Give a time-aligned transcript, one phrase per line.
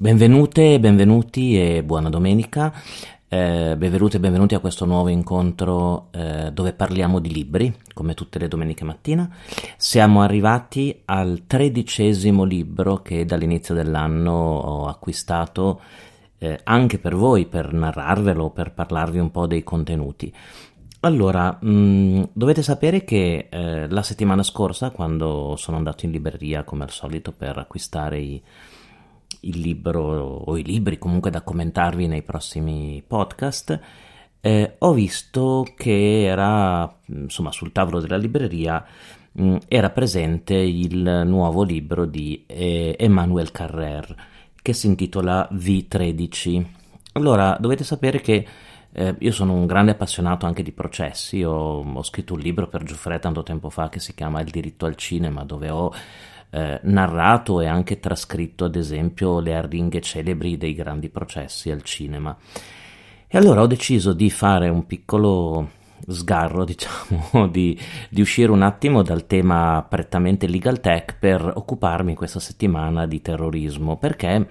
[0.00, 2.72] Benvenute benvenuti e buona domenica.
[3.28, 8.38] Eh, benvenuti e benvenuti a questo nuovo incontro eh, dove parliamo di libri, come tutte
[8.38, 9.28] le domeniche mattina.
[9.76, 15.80] Siamo arrivati al tredicesimo libro che dall'inizio dell'anno ho acquistato
[16.38, 20.32] eh, anche per voi, per narrarvelo, per parlarvi un po' dei contenuti.
[21.00, 26.64] Allora, mh, mm, dovete sapere che eh, la settimana scorsa, quando sono andato in libreria
[26.64, 28.42] come al solito per acquistare i
[29.42, 33.78] il libro o i libri comunque da commentarvi nei prossimi podcast,
[34.40, 38.84] eh, ho visto che era insomma sul tavolo della libreria
[39.32, 44.26] mh, mm, era presente il nuovo libro di eh, Emmanuel Carrer
[44.60, 46.66] che si intitola V13.
[47.12, 48.46] Allora, dovete sapere che
[48.92, 52.82] eh, io sono un grande appassionato anche di processi, ho, ho scritto un libro per
[52.84, 55.92] Giuffre tanto tempo fa che si chiama Il diritto al cinema, dove ho
[56.50, 62.36] eh, narrato e anche trascritto ad esempio le arringhe celebri dei grandi processi al cinema.
[63.26, 65.70] E allora ho deciso di fare un piccolo
[66.08, 72.40] sgarro, diciamo, di, di, uscire un attimo dal tema prettamente legal tech per occuparmi questa
[72.40, 74.48] settimana di terrorismo, perché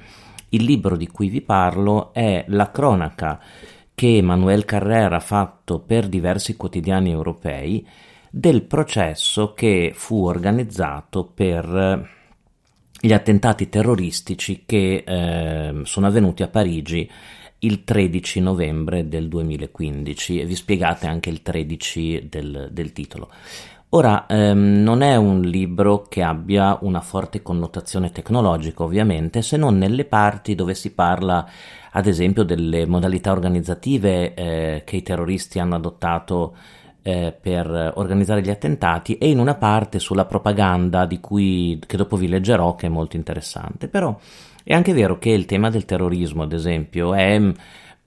[0.50, 3.40] il libro di cui vi parlo è la cronaca
[4.00, 7.84] che Manuel Carrera ha fatto per diversi quotidiani europei
[8.30, 12.08] del processo che fu organizzato per eh,
[13.02, 17.10] gli attentati terroristici che eh, sono avvenuti a Parigi
[17.60, 23.32] il 13 novembre del 2015 e vi spiegate anche il 13 del, del titolo.
[23.92, 29.78] Ora, ehm, non è un libro che abbia una forte connotazione tecnologica, ovviamente, se non
[29.78, 31.48] nelle parti dove si parla,
[31.92, 36.56] ad esempio, delle modalità organizzative eh, che i terroristi hanno adottato
[37.02, 42.18] eh, per organizzare gli attentati e in una parte sulla propaganda di cui, che dopo
[42.18, 43.88] vi leggerò che è molto interessante.
[43.88, 44.20] Però
[44.66, 47.40] è anche vero che il tema del terrorismo, ad esempio, è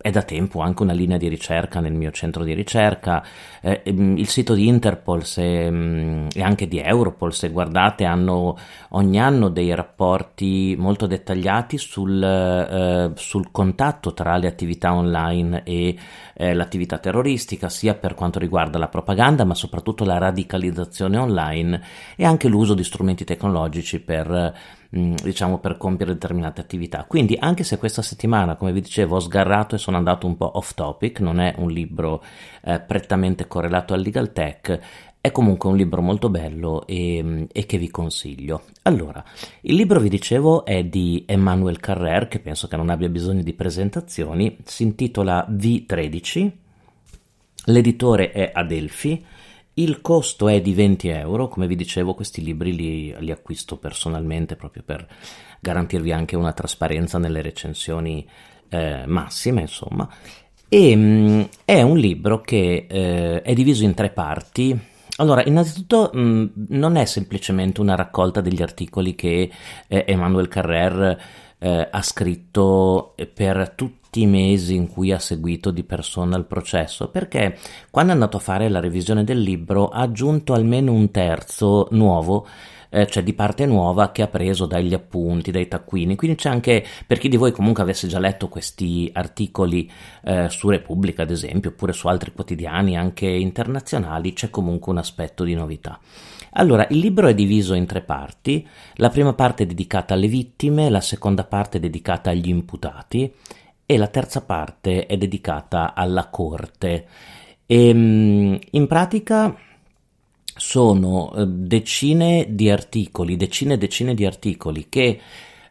[0.01, 3.23] è da tempo anche una linea di ricerca nel mio centro di ricerca.
[3.61, 8.57] Eh, ehm, il sito di Interpol se, mm, e anche di Europol, se guardate, hanno
[8.91, 15.97] ogni anno dei rapporti molto dettagliati sul, eh, sul contatto tra le attività online e
[16.35, 21.83] eh, l'attività terroristica, sia per quanto riguarda la propaganda, ma soprattutto la radicalizzazione online
[22.17, 27.05] e anche l'uso di strumenti tecnologici per Mm, diciamo per compiere determinate attività.
[27.07, 30.57] Quindi anche se questa settimana, come vi dicevo, ho sgarrato e sono andato un po'
[30.57, 32.21] off topic, non è un libro
[32.65, 34.81] eh, prettamente correlato al legal tech,
[35.21, 38.63] è comunque un libro molto bello e, mm, e, che vi consiglio.
[38.83, 39.23] Allora,
[39.61, 43.53] il libro vi dicevo è di Emmanuel Carrer, che penso che non abbia bisogno di
[43.53, 46.51] presentazioni, si intitola V13,
[47.67, 49.25] l'editore è Adelphi
[49.83, 54.57] il costo è di 20 euro, come vi dicevo questi libri li, li acquisto personalmente
[54.57, 55.07] proprio per
[55.61, 58.27] garantirvi anche una trasparenza nelle recensioni
[58.69, 60.09] eh, massime, insomma.
[60.69, 64.79] E mh, mm, è un libro che eh, è diviso in tre parti.
[65.17, 69.51] Allora, innanzitutto mh, mm, non è semplicemente una raccolta degli articoli che
[69.89, 71.21] eh, Emmanuel Carrer
[71.59, 77.09] eh, ha scritto per tutti i mesi in cui ha seguito di persona il processo,
[77.09, 77.57] perché
[77.91, 82.47] quando è andato a fare la revisione del libro ha aggiunto almeno un terzo nuovo
[82.91, 86.17] eh, cioè di parte nuova che ha preso dagli appunti, dai taccuini.
[86.17, 89.91] Quindi c'è anche, per chi di voi comunque avesse già letto questi articoli
[90.25, 95.45] eh, su Repubblica, ad esempio, oppure su altri quotidiani anche internazionali, c'è comunque un aspetto
[95.45, 95.99] di novità.
[96.55, 98.67] Allora, il libro è diviso in tre parti.
[98.95, 103.33] La prima parte è dedicata alle vittime, la seconda parte è dedicata agli imputati
[103.91, 107.09] e la terza parte è dedicata alla corte.
[107.67, 109.53] E, ehm, in pratica
[110.55, 115.21] sono eh, decine di articoli, decine e decine di articoli che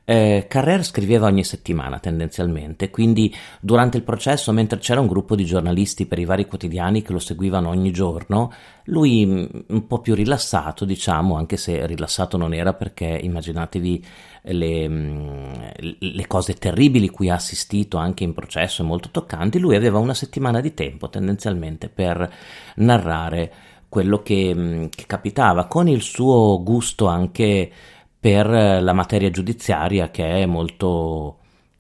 [0.10, 3.32] eh, Carrer scriveva ogni settimana tendenzialmente, quindi
[3.62, 7.20] durante il processo, mentre c'era un gruppo di giornalisti per i vari quotidiani che lo
[7.20, 8.52] seguivano ogni giorno,
[8.86, 14.06] lui mm, un po' più rilassato, diciamo, anche se rilassato non era perché immaginatevi
[14.46, 15.54] le, mm,
[16.00, 20.60] le cose terribili cui ha assistito anche in processo molto toccanti, lui aveva una settimana
[20.60, 22.34] di tempo tendenzialmente per
[22.78, 23.52] narrare
[23.88, 27.72] quello che, mm, che capitava, con il suo gusto anche
[28.20, 31.38] per la materia giudiziaria che è molto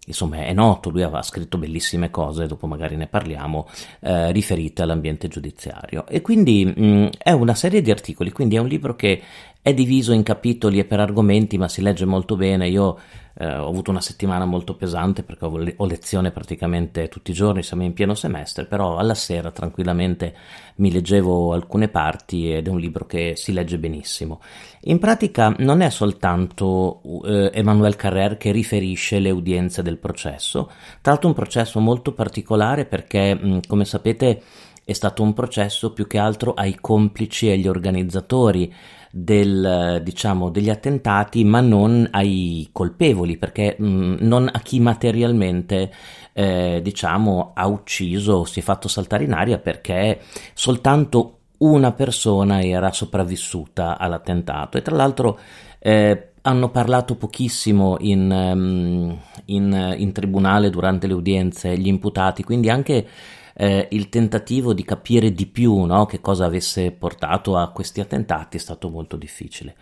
[0.09, 3.68] insomma è noto, lui aveva scritto bellissime cose, dopo magari ne parliamo,
[4.01, 6.06] eh, riferite all'ambiente giudiziario.
[6.07, 9.21] E quindi mh, mm, è una serie di articoli, quindi è un libro che
[9.61, 12.69] è diviso in capitoli e per argomenti, ma si legge molto bene.
[12.69, 12.97] Io
[13.38, 17.61] eh, ho avuto una settimana molto pesante perché ho, ho, lezione praticamente tutti i giorni,
[17.61, 20.33] siamo in pieno semestre, però alla sera tranquillamente
[20.75, 24.39] mi leggevo alcune parti ed è un libro che si legge benissimo.
[24.83, 30.71] In pratica non è soltanto eh, Emmanuel Carrère che riferisce le udienze del processo,
[31.01, 34.41] tra l'altro un processo molto particolare perché, mh, come sapete,
[34.89, 38.73] è stato un processo più che altro ai complici e agli organizzatori
[39.11, 45.91] del, diciamo, degli attentati, ma non ai colpevoli, perché mh, mm, non a chi materialmente
[46.33, 50.21] eh, diciamo, ha ucciso si è fatto saltare in aria perché
[50.53, 54.77] soltanto una persona era sopravvissuta all'attentato.
[54.77, 55.39] E tra l'altro
[55.79, 62.69] eh, hanno parlato pochissimo in, um, in, in, tribunale durante le udienze gli imputati, quindi
[62.69, 63.07] anche
[63.56, 68.57] eh, il tentativo di capire di più no, che cosa avesse portato a questi attentati
[68.57, 69.75] è stato molto difficile.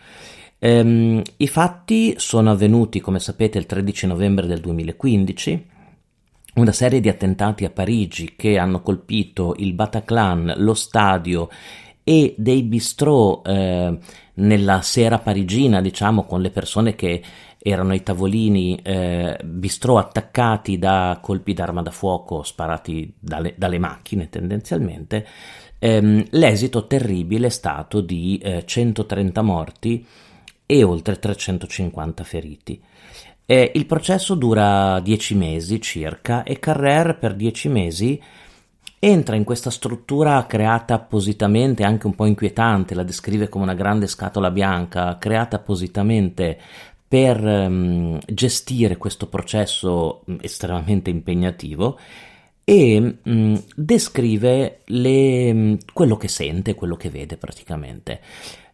[0.60, 5.76] Ehm, I fatti sono avvenuti, come sapete, il 13 novembre del 2015
[6.58, 11.50] una serie di attentati a Parigi che hanno colpito il Bataclan, lo stadio
[12.04, 13.98] e dei bistrò eh,
[14.38, 17.22] nella sera parigina, diciamo, con le persone che
[17.58, 24.30] erano i tavolini eh, bistrò attaccati da colpi d'arma da fuoco sparati dalle, dalle macchine
[24.30, 25.28] tendenzialmente,
[25.80, 30.06] ehm, l'esito terribile è stato di eh, 130 morti
[30.66, 32.82] e oltre 350 feriti.
[33.46, 38.22] Eh, il processo dura 10 mesi circa e Carrère per 10 mesi
[39.00, 44.08] entra in questa struttura creata appositamente, anche un po' inquietante, la descrive come una grande
[44.08, 46.60] scatola bianca, creata appositamente
[47.08, 51.98] per um, gestire questo processo mm, estremamente impegnativo
[52.64, 58.20] e um, descrive le, um, quello che sente, quello che vede praticamente.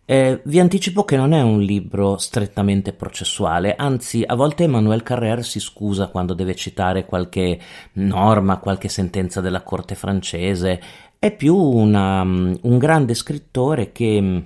[0.05, 5.43] Eh, vi anticipo che non è un libro strettamente processuale, anzi a volte Emmanuel Carrère
[5.43, 7.57] si scusa quando deve citare qualche
[7.93, 10.81] norma, qualche sentenza della corte francese,
[11.17, 14.43] è più una, un grande scrittore che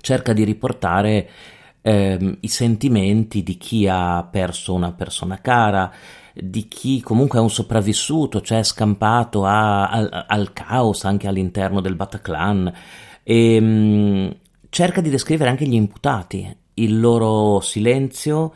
[0.00, 1.28] cerca di riportare
[1.80, 5.92] ehm, i sentimenti di chi ha perso una persona cara,
[6.34, 11.80] di chi comunque è un sopravvissuto, cioè è scampato a, a, al caos anche all'interno
[11.80, 12.72] del Bataclan
[13.22, 14.36] e ehm, mh,
[14.68, 18.52] cerca di descrivere anche gli imputati, il loro silenzio,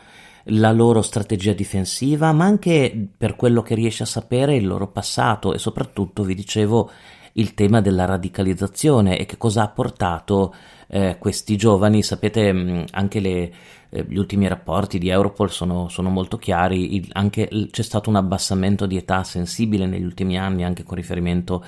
[0.49, 5.55] la loro strategia difensiva, ma anche per quello che riesce a sapere il loro passato
[5.55, 6.91] e soprattutto, vi dicevo,
[7.35, 10.55] il tema della radicalizzazione e che cosa ha portato
[10.89, 12.03] eh, questi giovani.
[12.03, 13.53] Sapete, mm, anche le,
[13.91, 18.17] eh, gli ultimi rapporti di Europol sono, sono molto chiari, il, anche, c'è stato un
[18.17, 21.65] abbassamento di età sensibile negli ultimi anni anche con riferimento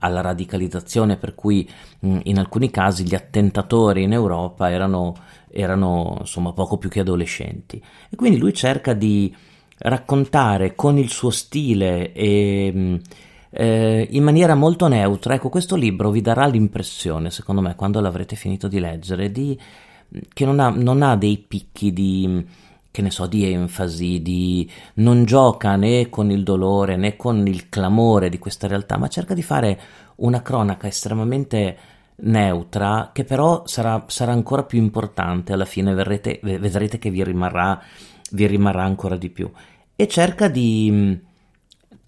[0.00, 1.68] alla radicalizzazione, per cui
[2.00, 5.14] mh, mm, in alcuni casi gli attentatori in Europa erano,
[5.50, 7.82] erano insomma poco più che adolescenti.
[8.10, 9.34] E quindi lui cerca di
[9.78, 12.96] raccontare con il suo stile e mm,
[13.56, 15.34] eh, in maniera molto neutra.
[15.34, 19.58] Ecco, questo libro vi darà l'impressione, secondo me, quando l'avrete finito di leggere, di,
[20.32, 22.44] che non ha, non ha dei picchi di,
[22.90, 27.70] che ne so, di enfasi, di, non gioca né con il dolore né con il
[27.70, 29.80] clamore di questa realtà, ma cerca di fare
[30.16, 31.76] una cronaca estremamente
[32.18, 37.80] neutra che però sarà, sarà ancora più importante alla fine verrete, vedrete che vi rimarrà,
[38.32, 39.50] vi rimarrà ancora di più
[39.94, 41.18] e cerca di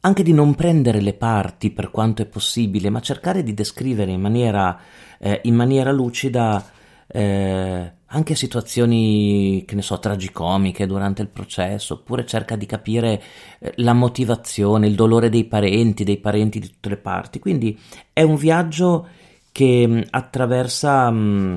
[0.00, 4.20] anche di non prendere le parti per quanto è possibile, ma cercare di descrivere in
[4.20, 4.78] maniera,
[5.18, 6.64] eh, in maniera lucida
[7.06, 13.22] eh, anche situazioni, che ne so, tragicomiche durante il processo, oppure cerca di capire
[13.58, 17.38] eh, la motivazione, il dolore dei parenti, dei parenti di tutte le parti.
[17.38, 17.78] Quindi
[18.12, 19.08] è un viaggio
[19.52, 21.56] che mm, attraversa, mh, mm,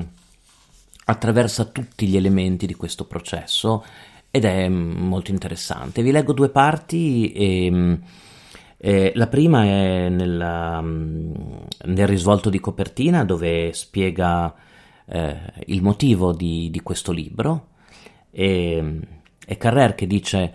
[1.04, 3.84] attraversa tutti gli elementi di questo processo
[4.30, 6.02] ed è mm, molto interessante.
[6.02, 7.98] Vi leggo due parti e
[8.84, 11.32] eh, la prima è nella, mm,
[11.84, 14.52] nel risvolto di copertina dove spiega
[15.06, 17.68] eh, il motivo di, di questo libro
[18.32, 18.98] e,
[19.46, 20.54] è Carrer che dice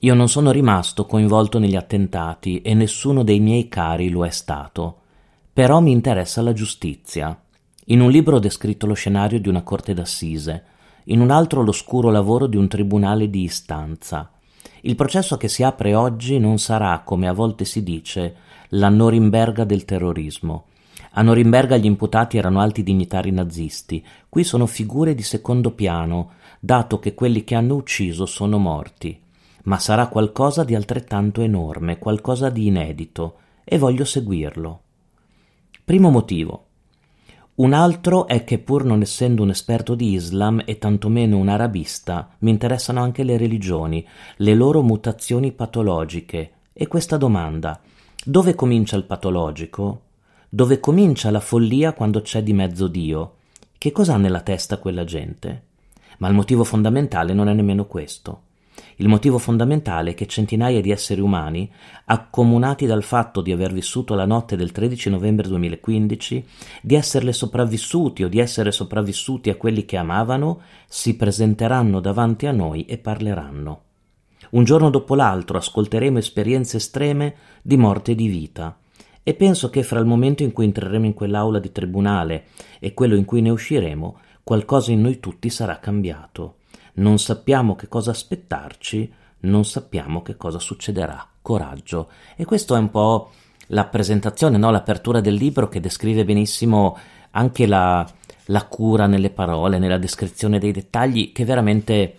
[0.00, 4.98] io non sono rimasto coinvolto negli attentati e nessuno dei miei cari lo è stato,
[5.54, 7.40] però mi interessa la giustizia.
[7.86, 10.64] In un libro ho descritto lo scenario di una corte d'assise,
[11.04, 14.31] in un altro l'oscuro lavoro di un tribunale di istanza.
[14.84, 18.34] Il processo che si apre oggi non sarà, come a volte si dice,
[18.70, 20.64] la Norimberga del terrorismo.
[21.12, 26.98] A Norimberga gli imputati erano alti dignitari nazisti, qui sono figure di secondo piano, dato
[26.98, 29.20] che quelli che hanno ucciso sono morti.
[29.64, 34.80] Ma sarà qualcosa di altrettanto enorme, qualcosa di inedito, e voglio seguirlo.
[35.84, 36.66] Primo motivo.
[37.54, 42.30] Un altro è che pur non essendo un esperto di Islam e tantomeno un arabista,
[42.38, 44.06] mi interessano anche le religioni,
[44.36, 46.52] le loro mutazioni patologiche.
[46.72, 47.78] E questa domanda,
[48.24, 50.00] dove comincia il patologico?
[50.48, 53.34] Dove comincia la follia quando c'è di mezzo Dio?
[53.76, 55.62] Che cosa ha nella testa quella gente?
[56.18, 58.40] Ma il motivo fondamentale non è nemmeno questo.
[58.96, 61.70] Il motivo fondamentale è che centinaia di esseri umani,
[62.06, 66.46] accomunati dal fatto di aver vissuto la notte del 13 novembre 2015,
[66.82, 72.52] di esserle sopravvissuti o di essere sopravvissuti a quelli che amavano, si presenteranno davanti a
[72.52, 73.82] noi e parleranno.
[74.50, 78.76] Un giorno dopo l'altro ascolteremo esperienze estreme di morte e di vita.
[79.22, 82.46] E penso che fra il momento in cui entreremo in quell'aula di tribunale
[82.78, 86.56] e quello in cui ne usciremo, qualcosa in noi tutti sarà cambiato
[86.94, 91.26] non sappiamo che cosa aspettarci, non sappiamo che cosa succederà.
[91.40, 92.08] Coraggio.
[92.36, 93.32] E questo è un po'
[93.68, 94.70] la presentazione, no?
[94.70, 96.96] l'apertura del libro che descrive benissimo
[97.32, 98.06] anche la,
[98.46, 102.16] la cura nelle parole, nella descrizione dei dettagli che veramente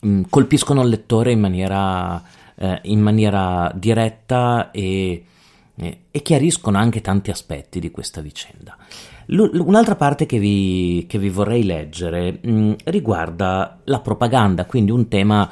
[0.00, 2.22] mh, mm, colpiscono il lettore in maniera,
[2.56, 5.24] eh, in maniera diretta e,
[5.76, 8.76] e, e chiariscono anche tanti aspetti di questa vicenda.
[9.32, 15.06] Un'altra parte che vi, che vi vorrei leggere mh, mm, riguarda la propaganda, quindi un
[15.06, 15.48] tema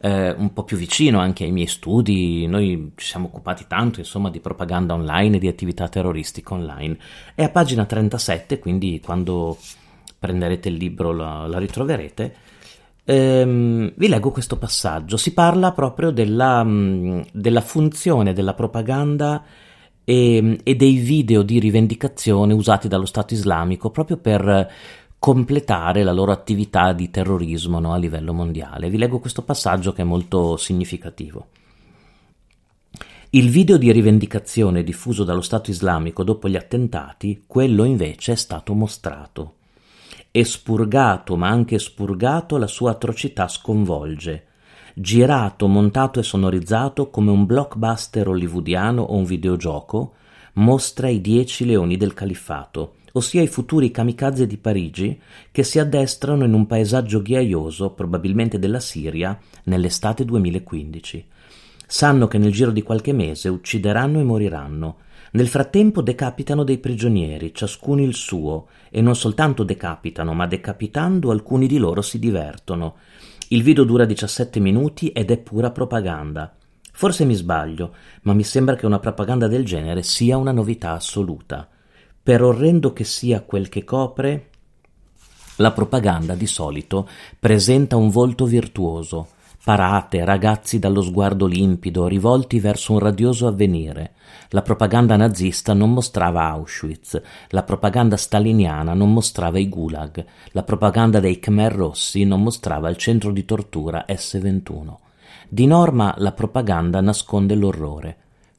[0.00, 2.46] eh, un po' più vicino anche ai miei studi.
[2.46, 6.96] Noi ci siamo occupati tanto, insomma, di propaganda online e di attività terroristica online.
[7.34, 9.58] È a pagina 37, quindi quando
[10.18, 12.34] prenderete il libro la, la ritroverete.
[13.04, 15.16] Ehm, vi leggo questo passaggio.
[15.16, 19.44] Si parla proprio della, mm, della funzione della propaganda
[20.04, 24.72] e, e dei video di rivendicazione usati dallo Stato islamico proprio per
[25.18, 28.88] completare la loro attività di terrorismo no, a livello mondiale.
[28.88, 31.48] Vi leggo questo passaggio che è molto significativo.
[33.32, 38.74] Il video di rivendicazione diffuso dallo Stato islamico dopo gli attentati, quello invece è stato
[38.74, 39.54] mostrato.
[40.32, 44.46] Espurgato ma anche spurgato la sua atrocità sconvolge
[44.94, 50.14] girato, montato e sonorizzato come un blockbuster hollywoodiano o un videogioco,
[50.54, 55.18] mostra i dieci leoni del califfato, ossia i futuri kamikaze di Parigi
[55.50, 61.26] che si addestrano in un paesaggio ghiaioso, probabilmente della Siria, nell'estate 2015.
[61.86, 64.96] Sanno che nel giro di qualche mese uccideranno e moriranno.
[65.32, 71.66] Nel frattempo decapitano dei prigionieri, ciascuno il suo, e non soltanto decapitano, ma decapitando alcuni
[71.66, 72.96] di loro si divertono,
[73.52, 76.54] il video dura 17 minuti ed è pura propaganda.
[76.92, 81.68] Forse mi sbaglio, ma mi sembra che una propaganda del genere sia una novità assoluta.
[82.22, 84.50] Per orrendo che sia quel che copre,
[85.56, 87.08] la propaganda di solito
[87.40, 89.30] presenta un volto virtuoso,
[89.62, 94.12] parate, ragazzi dallo sguardo limpido, rivolti verso un radioso avvenire,
[94.50, 101.20] la propaganda nazista non mostrava Auschwitz, la propaganda staliniana non mostrava i gulag, la propaganda
[101.20, 104.96] dei Khmer Rossi non mostrava il centro di tortura S21.
[105.48, 108.16] Di norma la propaganda nasconde l'orrore.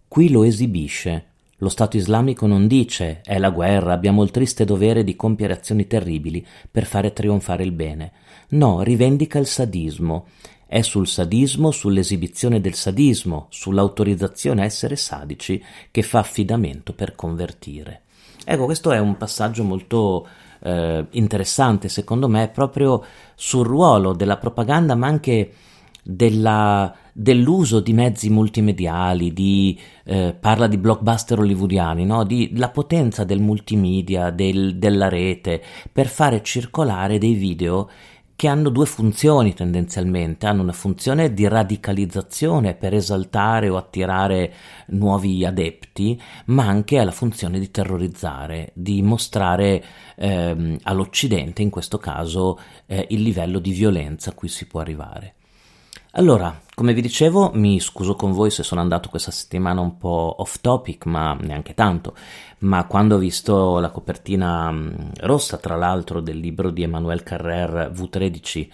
[0.07, 1.25] Qui lo esibisce.
[1.57, 5.87] Lo Stato islamico non dice è la guerra, abbiamo il triste dovere di compiere azioni
[5.87, 8.11] terribili per fare trionfare il bene.
[8.49, 10.25] No, rivendica il sadismo
[10.71, 15.61] è sul sadismo, sull'esibizione del sadismo, sull'autorizzazione a essere sadici
[15.91, 18.03] che fa affidamento per convertire.
[18.45, 20.25] Ecco, questo è un passaggio molto
[20.63, 23.03] eh, interessante, secondo me, proprio
[23.35, 25.51] sul ruolo della propaganda, ma anche
[26.01, 32.23] della, dell'uso di mezzi multimediali, di, eh, parla di blockbuster hollywoodiani, no?
[32.23, 35.61] di la potenza del multimedia, del, della rete,
[35.91, 37.89] per fare circolare dei video
[38.41, 44.51] che hanno due funzioni tendenzialmente, hanno una funzione di radicalizzazione per esaltare o attirare
[44.87, 49.83] nuovi adepti, ma anche la funzione di terrorizzare, di mostrare
[50.15, 52.57] ehm, all'Occidente in questo caso
[52.87, 55.35] eh, il livello di violenza a cui si può arrivare.
[56.15, 60.35] Allora, come vi dicevo, mi scuso con voi se sono andato questa settimana un po'
[60.39, 62.15] off topic, ma neanche tanto,
[62.59, 64.89] ma quando ho visto la copertina mm,
[65.21, 68.67] rossa, tra l'altro, del libro di Emmanuel Carrer V13,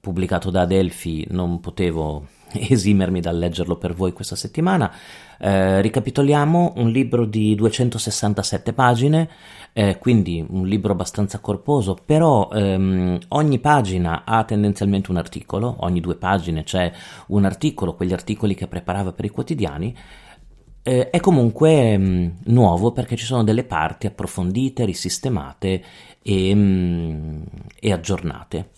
[0.00, 2.26] pubblicato da Adelphi, non potevo
[2.68, 4.92] esimermi dal leggerlo per voi questa settimana.
[5.38, 9.28] Eh, ricapitoliamo un libro di 267 pagine,
[9.72, 16.00] eh, quindi un libro abbastanza corposo, però ehm, ogni pagina ha tendenzialmente un articolo, ogni
[16.00, 16.92] due pagine c'è
[17.28, 19.96] un articolo, quegli articoli che preparava per i quotidiani.
[20.84, 25.82] Eh, è comunque mh, mm, nuovo perché ci sono delle parti approfondite, risistemate
[26.22, 27.42] e, mh, mm,
[27.80, 28.70] e aggiornate.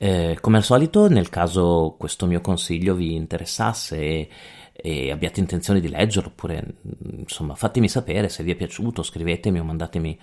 [0.00, 4.28] Eh, come al solito, nel caso questo mio consiglio vi interessasse e,
[4.72, 6.76] e abbiate intenzione di leggerlo, oppure
[7.18, 10.18] insomma fatemi sapere se vi è piaciuto, scrivetemi o mandatemi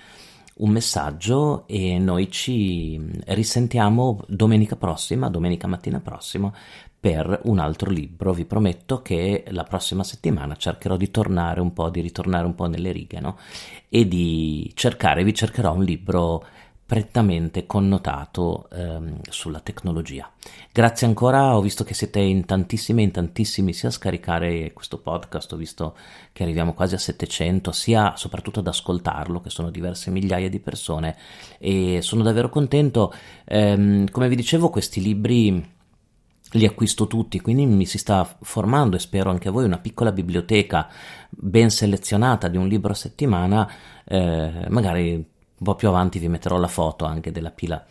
[0.57, 6.49] un messaggio e noi ci risentiamo domenica prossima, domenica mattina prossima,
[6.97, 8.31] per un altro libro.
[8.31, 12.67] Vi prometto che la prossima settimana cercherò di tornare un po', di ritornare un po'
[12.67, 13.37] nelle righe, no?
[13.89, 16.45] E di cercare, vi cercherò un libro
[16.85, 20.31] prettamente connotato ehm, sulla tecnologia.
[20.71, 25.51] Grazie ancora, ho visto che siete in tantissimi in tantissimi sia a scaricare questo podcast,
[25.53, 25.95] ho visto
[26.31, 31.17] che arriviamo quasi a 700, sia soprattutto ad ascoltarlo, che sono diverse migliaia di persone
[31.57, 33.11] e sono davvero contento.
[33.45, 35.73] Ehm, come vi dicevo, questi libri
[36.51, 40.11] li acquisto tutti, quindi mi si sta formando e spero anche a voi una piccola
[40.11, 40.87] biblioteca
[41.29, 43.69] ben selezionata di un libro a settimana,
[44.05, 45.33] eh, magari
[45.65, 47.83] po' più avanti vi metterò la foto anche della pila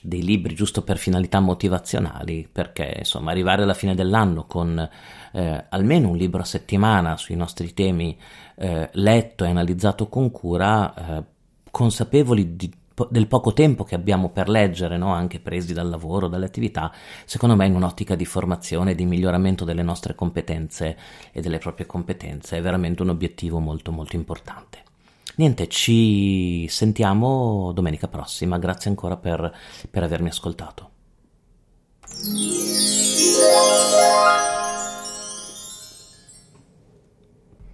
[0.00, 4.88] dei libri giusto per finalità motivazionali perché insomma arrivare alla fine dell'anno con
[5.32, 8.16] eh, almeno un libro a settimana sui nostri temi
[8.56, 11.24] eh, letto e analizzato con cura eh,
[11.70, 12.72] consapevoli di,
[13.10, 15.12] del poco tempo che abbiamo per leggere no?
[15.12, 16.92] anche presi dal lavoro, dalle attività
[17.24, 20.96] secondo me in un'ottica di formazione e di miglioramento delle nostre competenze
[21.32, 24.87] e delle proprie competenze è veramente un obiettivo molto molto importante
[25.38, 28.58] Niente, ci sentiamo domenica prossima.
[28.58, 29.54] Grazie ancora per,
[29.88, 30.90] per avermi ascoltato.